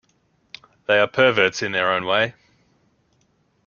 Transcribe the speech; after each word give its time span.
They 0.87 0.97
are 0.97 1.07
perverts 1.07 1.61
in 1.61 1.73
their 1.73 1.91
own 1.91 2.05
way. 2.05 2.33